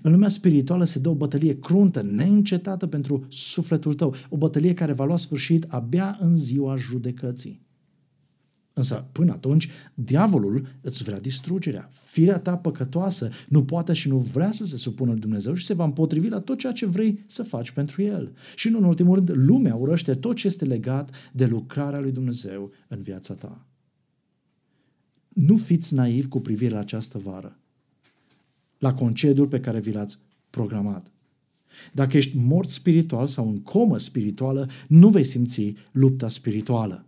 În 0.02 0.12
lumea 0.12 0.28
spirituală 0.28 0.84
se 0.84 0.98
dă 0.98 1.08
o 1.08 1.14
bătălie 1.14 1.58
cruntă, 1.58 2.02
neîncetată 2.02 2.86
pentru 2.86 3.24
sufletul 3.28 3.94
tău, 3.94 4.14
o 4.28 4.36
bătălie 4.36 4.74
care 4.74 4.92
va 4.92 5.04
lua 5.04 5.16
sfârșit 5.16 5.64
abia 5.68 6.16
în 6.20 6.34
ziua 6.34 6.76
judecății. 6.76 7.60
Însă, 8.72 9.06
până 9.12 9.32
atunci, 9.32 9.68
diavolul 9.94 10.66
îți 10.80 11.02
vrea 11.02 11.20
distrugerea. 11.20 11.90
Firea 12.04 12.38
ta 12.38 12.56
păcătoasă 12.56 13.30
nu 13.48 13.64
poate 13.64 13.92
și 13.92 14.08
nu 14.08 14.18
vrea 14.18 14.50
să 14.50 14.66
se 14.66 14.76
supună 14.76 15.10
lui 15.10 15.20
Dumnezeu 15.20 15.54
și 15.54 15.64
se 15.64 15.74
va 15.74 15.84
împotrivi 15.84 16.28
la 16.28 16.40
tot 16.40 16.58
ceea 16.58 16.72
ce 16.72 16.86
vrei 16.86 17.24
să 17.26 17.42
faci 17.42 17.70
pentru 17.70 18.02
el. 18.02 18.32
Și 18.56 18.68
nu 18.68 18.78
în 18.78 18.84
ultimul 18.84 19.14
rând, 19.14 19.30
lumea 19.34 19.74
urăște 19.74 20.14
tot 20.14 20.36
ce 20.36 20.46
este 20.46 20.64
legat 20.64 21.30
de 21.32 21.46
lucrarea 21.46 22.00
lui 22.00 22.12
Dumnezeu 22.12 22.72
în 22.88 23.02
viața 23.02 23.34
ta. 23.34 23.64
Nu 25.28 25.56
fiți 25.56 25.94
naivi 25.94 26.28
cu 26.28 26.40
privire 26.40 26.74
la 26.74 26.80
această 26.80 27.18
vară, 27.18 27.58
la 28.78 28.94
concediul 28.94 29.46
pe 29.46 29.60
care 29.60 29.80
vi 29.80 29.92
l-ați 29.92 30.18
programat. 30.50 31.12
Dacă 31.92 32.16
ești 32.16 32.36
mort 32.36 32.68
spiritual 32.68 33.26
sau 33.26 33.48
în 33.48 33.60
comă 33.60 33.98
spirituală, 33.98 34.68
nu 34.88 35.08
vei 35.08 35.24
simți 35.24 35.74
lupta 35.92 36.28
spirituală. 36.28 37.04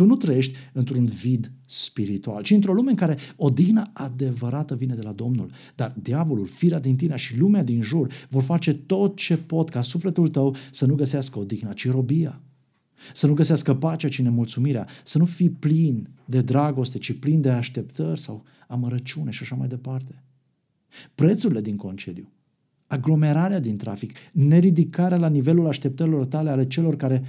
Tu 0.00 0.06
nu 0.06 0.16
trăiești 0.16 0.56
într-un 0.72 1.04
vid 1.04 1.52
spiritual, 1.64 2.42
ci 2.42 2.50
într-o 2.50 2.72
lume 2.72 2.90
în 2.90 2.96
care 2.96 3.16
odihna 3.36 3.90
adevărată 3.92 4.74
vine 4.74 4.94
de 4.94 5.02
la 5.02 5.12
Domnul. 5.12 5.50
Dar 5.74 5.94
diavolul, 6.02 6.46
firea 6.46 6.80
din 6.80 6.96
tine 6.96 7.16
și 7.16 7.38
lumea 7.38 7.62
din 7.62 7.82
jur 7.82 8.12
vor 8.28 8.42
face 8.42 8.74
tot 8.74 9.16
ce 9.16 9.36
pot 9.36 9.68
ca 9.68 9.82
sufletul 9.82 10.28
tău 10.28 10.56
să 10.70 10.86
nu 10.86 10.94
găsească 10.94 11.38
odihna, 11.38 11.72
ci 11.72 11.90
robia. 11.90 12.40
Să 13.14 13.26
nu 13.26 13.34
găsească 13.34 13.74
pacea, 13.74 14.08
ci 14.08 14.20
nemulțumirea. 14.20 14.86
Să 15.04 15.18
nu 15.18 15.24
fii 15.24 15.50
plin 15.50 16.08
de 16.24 16.40
dragoste, 16.40 16.98
ci 16.98 17.12
plin 17.12 17.40
de 17.40 17.50
așteptări 17.50 18.20
sau 18.20 18.44
amărăciune 18.68 19.30
și 19.30 19.42
așa 19.42 19.54
mai 19.54 19.68
departe. 19.68 20.22
Prețurile 21.14 21.60
din 21.60 21.76
concediu, 21.76 22.32
aglomerarea 22.86 23.60
din 23.60 23.76
trafic, 23.76 24.12
neridicarea 24.32 25.18
la 25.18 25.28
nivelul 25.28 25.66
așteptărilor 25.66 26.26
tale 26.26 26.50
ale 26.50 26.66
celor 26.66 26.96
care 26.96 27.22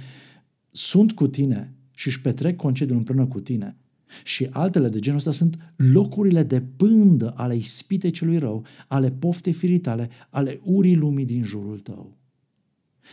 sunt 0.70 1.12
cu 1.12 1.26
tine 1.26 1.72
și 1.94 2.06
își 2.06 2.20
petrec 2.20 2.56
concediul 2.56 2.96
împreună 2.96 3.26
cu 3.26 3.40
tine 3.40 3.76
și 4.24 4.48
altele 4.50 4.88
de 4.88 4.98
genul 4.98 5.18
ăsta 5.18 5.30
sunt 5.30 5.72
locurile 5.76 6.42
de 6.42 6.60
pândă 6.60 7.32
ale 7.36 7.56
ispitei 7.56 8.10
celui 8.10 8.38
rău, 8.38 8.64
ale 8.88 9.10
poftei 9.10 9.52
firitale, 9.52 10.10
ale 10.30 10.60
urii 10.62 10.96
lumii 10.96 11.24
din 11.24 11.44
jurul 11.44 11.78
tău. 11.78 12.16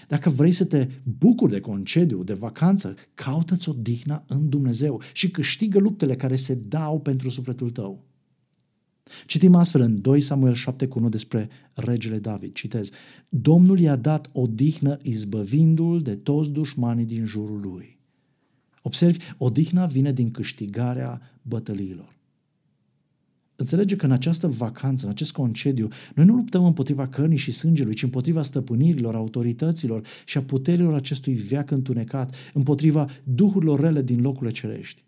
Dacă 0.08 0.30
vrei 0.30 0.52
să 0.52 0.66
te 0.66 0.88
bucuri 1.18 1.52
de 1.52 1.60
concediu, 1.60 2.24
de 2.24 2.34
vacanță, 2.34 2.96
caută-ți 3.14 3.70
o 3.70 3.74
dihna 3.74 4.24
în 4.28 4.50
Dumnezeu 4.50 5.02
și 5.14 5.32
câștigă 5.32 5.80
luptele 5.80 6.16
care 6.16 6.36
se 6.36 6.56
dau 6.56 7.00
pentru 7.00 7.30
sufletul 7.30 7.70
tău. 7.70 8.04
Citim 9.26 9.56
astfel 9.56 9.82
în 9.82 10.02
2 10.02 10.22
Samuel 10.22 10.54
7 10.54 10.88
cu 10.88 11.00
1 11.00 11.10
despre 11.10 11.50
regele 11.74 12.20
David. 12.20 12.54
Citez. 12.54 12.90
Domnul 13.30 13.80
i-a 13.80 13.96
dat 13.96 14.30
o 14.34 14.48
dihnă 14.48 14.98
izbăvindu-l 15.02 16.02
de 16.02 16.16
toți 16.16 16.50
dușmanii 16.50 17.06
din 17.06 17.26
jurul 17.26 17.60
lui. 17.62 17.99
Observi, 18.90 19.20
odihna 19.38 19.86
vine 19.86 20.12
din 20.12 20.32
câștigarea 20.32 21.22
bătăliilor. 21.42 22.16
Înțelege 23.56 23.96
că 23.96 24.06
în 24.06 24.12
această 24.12 24.48
vacanță, 24.48 25.06
în 25.06 25.12
acest 25.12 25.32
concediu, 25.32 25.88
noi 26.16 26.26
nu 26.26 26.36
luptăm 26.36 26.66
împotriva 26.66 27.08
cărnii 27.08 27.38
și 27.38 27.52
sângelui, 27.52 27.94
ci 27.94 28.04
împotriva 28.04 28.42
stăpânirilor, 28.42 29.16
autorităților 29.16 30.06
și 30.26 30.38
a 30.38 30.42
puterilor 30.42 30.94
acestui 30.94 31.34
veac 31.34 31.72
întunecat, 31.72 32.36
împotriva 32.54 33.08
duhurilor 33.24 33.80
rele 33.80 34.02
din 34.02 34.22
locurile 34.22 34.52
cerești. 34.52 35.04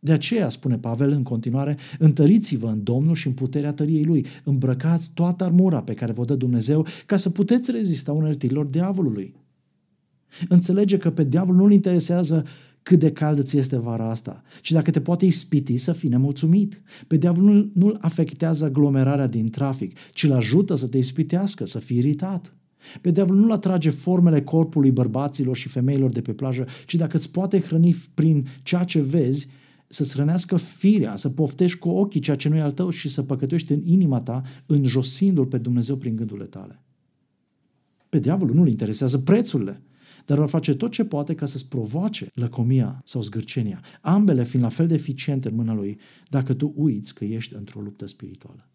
De 0.00 0.12
aceea, 0.12 0.48
spune 0.48 0.78
Pavel 0.78 1.10
în 1.10 1.22
continuare, 1.22 1.76
întăriți-vă 1.98 2.68
în 2.68 2.82
Domnul 2.82 3.14
și 3.14 3.26
în 3.26 3.32
puterea 3.32 3.72
tăriei 3.72 4.04
Lui, 4.04 4.26
îmbrăcați 4.44 5.10
toată 5.14 5.44
armura 5.44 5.82
pe 5.82 5.94
care 5.94 6.12
vă 6.12 6.24
dă 6.24 6.34
Dumnezeu 6.34 6.86
ca 7.06 7.16
să 7.16 7.30
puteți 7.30 7.70
rezista 7.70 8.12
uneltilor 8.12 8.64
diavolului. 8.64 9.34
Înțelege 10.48 10.96
că 10.96 11.10
pe 11.10 11.24
diavol 11.24 11.54
nu-l 11.54 11.72
interesează 11.72 12.44
cât 12.82 12.98
de 12.98 13.12
caldă 13.12 13.42
ți 13.42 13.58
este 13.58 13.78
vara 13.78 14.10
asta, 14.10 14.42
ci 14.60 14.72
dacă 14.72 14.90
te 14.90 15.00
poate 15.00 15.24
ispiti 15.24 15.76
să 15.76 15.92
fii 15.92 16.08
nemulțumit. 16.08 16.82
Pe 17.06 17.16
diavol 17.16 17.42
nu, 17.42 17.70
nu 17.74 17.96
aglomerarea 18.00 18.64
aglomerarea 18.64 19.26
din 19.26 19.50
trafic, 19.50 19.98
ci 20.12 20.22
îl 20.22 20.32
ajută 20.32 20.74
să 20.74 20.86
te 20.86 20.98
ispitească, 20.98 21.66
să 21.66 21.78
fii 21.78 21.96
iritat. 21.96 22.56
Pe 23.00 23.10
diavol 23.10 23.36
nu-l 23.36 23.50
atrage 23.50 23.90
formele 23.90 24.42
corpului 24.42 24.90
bărbaților 24.90 25.56
și 25.56 25.68
femeilor 25.68 26.10
de 26.10 26.20
pe 26.20 26.32
plajă, 26.32 26.66
ci 26.86 26.94
dacă 26.94 27.16
îți 27.16 27.30
poate 27.30 27.60
hrăni 27.60 27.96
prin 28.14 28.46
ceea 28.62 28.84
ce 28.84 29.00
vezi, 29.00 29.48
să-ți 29.88 30.12
hrănească 30.12 30.56
firea, 30.56 31.16
să 31.16 31.28
poftești 31.28 31.78
cu 31.78 31.88
ochii 31.88 32.20
ceea 32.20 32.36
ce 32.36 32.48
nu 32.48 32.56
e 32.56 32.60
al 32.60 32.72
tău 32.72 32.90
și 32.90 33.08
să 33.08 33.22
păcătuiești 33.22 33.72
în 33.72 33.80
inima 33.84 34.20
ta, 34.20 34.42
înjosindu-L 34.66 35.46
pe 35.46 35.58
Dumnezeu 35.58 35.96
prin 35.96 36.16
gândurile 36.16 36.46
tale. 36.46 36.82
Pe 38.08 38.18
diavolul 38.18 38.54
nu-l 38.54 38.68
interesează 38.68 39.18
prețurile, 39.18 39.82
dar 40.26 40.38
va 40.38 40.46
face 40.46 40.74
tot 40.74 40.90
ce 40.90 41.04
poate 41.04 41.34
ca 41.34 41.46
să-ți 41.46 41.68
provoace 41.68 42.26
lăcomia 42.34 43.02
sau 43.04 43.22
zgârcenia, 43.22 43.80
ambele 44.00 44.44
fiind 44.44 44.64
la 44.64 44.70
fel 44.70 44.86
de 44.86 44.94
eficiente 44.94 45.48
în 45.48 45.54
mâna 45.54 45.74
lui 45.74 45.98
dacă 46.30 46.54
tu 46.54 46.72
uiți 46.76 47.14
că 47.14 47.24
ești 47.24 47.54
într-o 47.54 47.80
luptă 47.80 48.06
spirituală. 48.06 48.66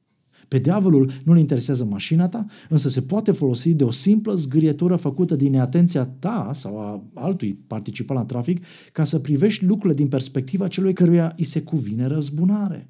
Pe 0.47 0.59
diavolul 0.59 1.11
nu-l 1.23 1.37
interesează 1.37 1.85
mașina 1.85 2.27
ta, 2.27 2.45
însă 2.69 2.89
se 2.89 3.01
poate 3.01 3.31
folosi 3.31 3.73
de 3.73 3.83
o 3.83 3.91
simplă 3.91 4.33
zgârietură 4.35 4.95
făcută 4.95 5.35
din 5.35 5.51
neatenția 5.51 6.05
ta 6.05 6.51
sau 6.53 6.79
a 6.79 7.03
altui 7.13 7.53
participant 7.67 8.19
la 8.19 8.25
trafic 8.25 8.65
ca 8.91 9.03
să 9.03 9.19
privești 9.19 9.65
lucrurile 9.65 9.93
din 9.93 10.07
perspectiva 10.07 10.67
celui 10.67 10.93
căruia 10.93 11.33
îi 11.37 11.43
se 11.43 11.61
cuvine 11.61 12.05
răzbunare. 12.05 12.89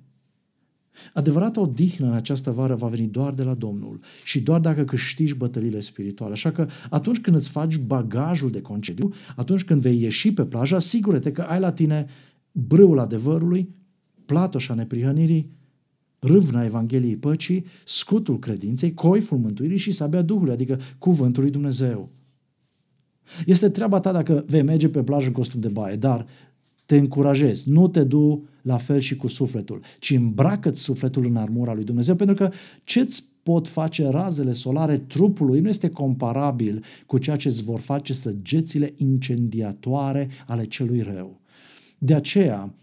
Adevărata 1.13 1.61
odihnă 1.61 2.07
în 2.07 2.13
această 2.13 2.51
vară 2.51 2.75
va 2.75 2.87
veni 2.87 3.07
doar 3.07 3.33
de 3.33 3.43
la 3.43 3.53
Domnul 3.53 3.99
și 4.23 4.41
doar 4.41 4.59
dacă 4.59 4.83
câștigi 4.83 5.35
bătăliile 5.35 5.79
spirituale. 5.79 6.33
Așa 6.33 6.51
că 6.51 6.67
atunci 6.89 7.19
când 7.19 7.35
îți 7.35 7.49
faci 7.49 7.77
bagajul 7.77 8.49
de 8.49 8.61
concediu, 8.61 9.13
atunci 9.35 9.63
când 9.63 9.81
vei 9.81 10.01
ieși 10.01 10.33
pe 10.33 10.45
plajă, 10.45 10.75
asigură-te 10.75 11.31
că 11.31 11.41
ai 11.41 11.59
la 11.59 11.71
tine 11.71 12.05
brâul 12.51 12.99
adevărului, 12.99 13.75
platoșa 14.25 14.73
neprihănirii, 14.73 15.51
râvna 16.19 16.65
Evangheliei 16.65 17.17
păcii, 17.17 17.65
scutul 17.85 18.39
credinței, 18.39 18.93
coiful 18.93 19.37
mântuirii 19.37 19.77
și 19.77 19.91
sabia 19.91 20.21
Duhului, 20.21 20.53
adică 20.53 20.79
cuvântul 20.97 21.41
lui 21.43 21.51
Dumnezeu. 21.51 22.11
Este 23.45 23.69
treaba 23.69 23.99
ta 23.99 24.11
dacă 24.11 24.43
vei 24.47 24.61
merge 24.61 24.89
pe 24.89 25.03
plajă 25.03 25.27
în 25.27 25.33
costum 25.33 25.59
de 25.59 25.67
baie, 25.67 25.95
dar 25.95 26.25
te 26.87 26.97
încurajez, 26.97 27.63
nu 27.63 27.87
te 27.87 28.03
du 28.03 28.47
la 28.61 28.77
fel 28.77 28.99
și 28.99 29.15
cu 29.15 29.27
sufletul, 29.27 29.81
ci 29.99 30.11
îmbracă 30.11 30.73
sufletul 30.73 31.25
în 31.25 31.35
armura 31.35 31.73
lui 31.73 31.83
Dumnezeu, 31.83 32.15
pentru 32.15 32.35
că 32.35 32.51
ce-ți 32.83 33.23
pot 33.43 33.67
face 33.67 34.09
razele 34.09 34.51
solare 34.51 34.97
trupului 34.97 35.59
nu 35.59 35.69
este 35.69 35.89
comparabil 35.89 36.83
cu 37.05 37.17
ceea 37.17 37.35
ce 37.35 37.47
îți 37.47 37.63
vor 37.63 37.79
face 37.79 38.13
săgețile 38.13 38.93
incendiatoare 38.97 40.29
ale 40.45 40.65
celui 40.65 41.01
rău. 41.01 41.41
De 41.97 42.13
aceea, 42.13 42.73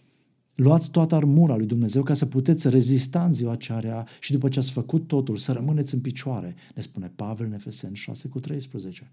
luați 0.55 0.91
toată 0.91 1.15
armura 1.15 1.57
lui 1.57 1.67
Dumnezeu 1.67 2.03
ca 2.03 2.15
să 2.15 2.27
puteți 2.27 2.71
rezista 2.71 3.25
în 3.25 3.33
ziua 3.33 3.53
aceea 3.53 4.07
și 4.21 4.33
după 4.33 4.49
ce 4.49 4.59
ați 4.59 4.71
făcut 4.71 5.07
totul, 5.07 5.37
să 5.37 5.53
rămâneți 5.53 5.95
în 5.95 6.01
picioare, 6.01 6.55
ne 6.75 6.83
spune 6.83 7.13
Pavel 7.17 7.47
în 7.47 7.53
Efeseni 7.53 7.97
6 7.97 8.29
cu 8.29 8.41
13. 8.41 9.13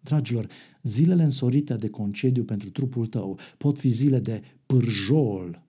Dragilor, 0.00 0.46
zilele 0.82 1.22
însorite 1.22 1.74
de 1.74 1.88
concediu 1.88 2.44
pentru 2.44 2.70
trupul 2.70 3.06
tău 3.06 3.38
pot 3.58 3.78
fi 3.78 3.88
zile 3.88 4.18
de 4.20 4.42
pârjol, 4.66 5.62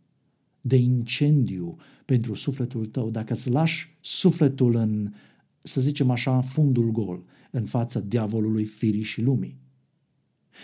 de 0.62 0.76
incendiu 0.76 1.78
pentru 2.06 2.34
sufletul 2.34 2.86
tău, 2.86 3.10
dacă 3.10 3.34
îți 3.34 3.50
lași 3.50 3.98
sufletul 4.00 4.76
în, 4.76 5.14
să 5.62 5.82
zicem 5.82 6.10
așa, 6.10 6.36
în 6.36 6.42
fundul 6.42 6.92
gol, 6.92 7.24
în 7.52 7.64
fața 7.64 8.00
diavolului, 8.00 8.66
firii 8.66 9.04
și 9.04 9.22
lumii. 9.22 9.60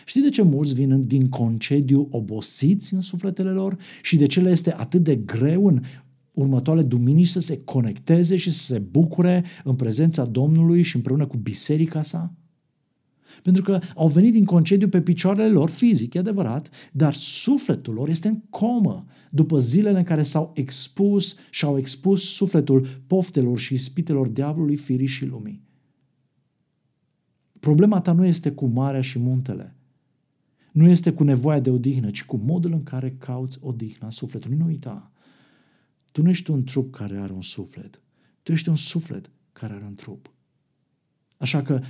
Știi 0.05 0.21
de 0.21 0.29
ce 0.29 0.41
mulți 0.41 0.73
vin 0.73 1.07
din 1.07 1.29
concediu 1.29 2.07
obosiți 2.11 2.93
în 2.93 3.01
sufletele 3.01 3.49
lor 3.49 3.77
și 4.01 4.15
de 4.15 4.25
ce 4.25 4.41
le 4.41 4.49
este 4.49 4.73
atât 4.73 5.03
de 5.03 5.15
greu 5.15 5.67
în 5.67 5.83
următoarele 6.31 6.85
duminici 6.85 7.27
să 7.27 7.39
se 7.39 7.61
conecteze 7.63 8.35
și 8.35 8.51
să 8.51 8.63
se 8.63 8.79
bucure 8.79 9.45
în 9.63 9.75
prezența 9.75 10.25
Domnului 10.25 10.81
și 10.81 10.95
împreună 10.95 11.25
cu 11.25 11.37
biserica 11.37 12.01
sa? 12.01 12.33
Pentru 13.43 13.61
că 13.61 13.79
au 13.95 14.07
venit 14.07 14.33
din 14.33 14.45
concediu 14.45 14.87
pe 14.87 15.01
picioarele 15.01 15.49
lor 15.49 15.69
fizic, 15.69 16.13
e 16.13 16.19
adevărat, 16.19 16.69
dar 16.91 17.13
sufletul 17.13 17.93
lor 17.93 18.09
este 18.09 18.27
în 18.27 18.39
comă 18.49 19.05
după 19.29 19.59
zilele 19.59 19.97
în 19.97 20.03
care 20.03 20.23
s-au 20.23 20.51
expus 20.55 21.35
și 21.49 21.65
au 21.65 21.77
expus 21.77 22.23
sufletul 22.23 22.87
poftelor 23.07 23.59
și 23.59 23.73
ispitelor 23.73 24.27
diavolului, 24.27 24.75
firii 24.75 25.07
și 25.07 25.25
lumii. 25.25 25.65
Problema 27.59 28.01
ta 28.01 28.11
nu 28.11 28.25
este 28.25 28.51
cu 28.51 28.65
marea 28.65 29.01
și 29.01 29.19
muntele. 29.19 29.75
Nu 30.71 30.89
este 30.89 31.13
cu 31.13 31.23
nevoia 31.23 31.59
de 31.59 31.69
odihnă, 31.69 32.09
ci 32.09 32.25
cu 32.25 32.37
modul 32.37 32.71
în 32.71 32.83
care 32.83 33.15
cauți 33.17 33.57
odihna 33.61 34.09
sufletului. 34.09 34.57
Nu 34.57 34.65
uita. 34.65 35.11
Tu 36.11 36.21
nu 36.21 36.29
ești 36.29 36.51
un 36.51 36.63
trup 36.63 36.93
care 36.93 37.17
are 37.17 37.33
un 37.33 37.41
suflet. 37.41 38.01
Tu 38.43 38.51
ești 38.51 38.69
un 38.69 38.75
suflet 38.75 39.29
care 39.53 39.73
are 39.73 39.83
un 39.85 39.95
trup. 39.95 40.31
Așa 41.37 41.61
că 41.61 41.81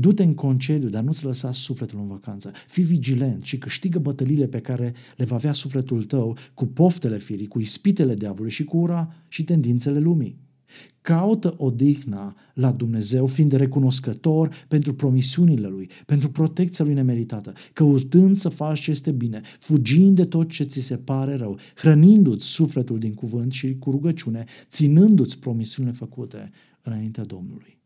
Du-te 0.00 0.22
în 0.22 0.34
concediu, 0.34 0.88
dar 0.88 1.02
nu-ți 1.02 1.24
lăsa 1.24 1.52
sufletul 1.52 1.98
în 1.98 2.06
vacanță. 2.06 2.52
Fii 2.66 2.84
vigilent 2.84 3.42
și 3.42 3.58
câștigă 3.58 3.98
bătăliile 3.98 4.46
pe 4.46 4.60
care 4.60 4.94
le 5.16 5.24
va 5.24 5.34
avea 5.34 5.52
sufletul 5.52 6.04
tău 6.04 6.36
cu 6.54 6.66
poftele 6.66 7.18
firii, 7.18 7.46
cu 7.46 7.60
ispitele 7.60 8.14
diavolului 8.14 8.50
și 8.50 8.64
cu 8.64 8.76
ura 8.76 9.14
și 9.28 9.44
tendințele 9.44 9.98
lumii. 9.98 10.38
Caută 11.00 11.54
odihna 11.56 12.36
la 12.54 12.72
Dumnezeu, 12.72 13.26
fiind 13.26 13.52
recunoscător 13.52 14.64
pentru 14.68 14.94
promisiunile 14.94 15.68
Lui, 15.68 15.90
pentru 16.06 16.30
protecția 16.30 16.84
Lui 16.84 16.94
nemeritată, 16.94 17.52
căutând 17.72 18.36
să 18.36 18.48
faci 18.48 18.80
ce 18.80 18.90
este 18.90 19.10
bine, 19.10 19.40
fugind 19.60 20.16
de 20.16 20.24
tot 20.24 20.48
ce 20.48 20.64
ți 20.64 20.80
se 20.80 20.96
pare 20.96 21.34
rău, 21.36 21.58
hrănindu-ți 21.74 22.46
sufletul 22.46 22.98
din 22.98 23.14
cuvânt 23.14 23.52
și 23.52 23.76
cu 23.78 23.90
rugăciune, 23.90 24.44
ținându-ți 24.68 25.38
promisiunile 25.38 25.94
făcute 25.94 26.50
înaintea 26.82 27.24
Domnului. 27.24 27.78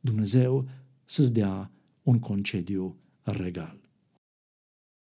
Dumnezeu 0.00 0.68
să-ți 1.04 1.32
dea 1.32 1.70
un 2.02 2.18
concediu 2.18 2.96
regal. 3.22 3.81